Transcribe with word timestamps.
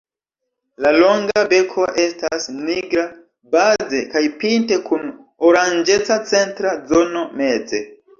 La 0.83 0.91
longa 1.01 1.41
beko 1.49 1.83
estas 2.03 2.47
nigra 2.69 3.03
baze 3.55 3.99
kaj 4.15 4.23
pinte 4.45 4.79
kun 4.87 5.05
oranĝeca 5.51 6.19
centra 6.33 6.73
zono 6.93 7.23
meze. 7.43 7.83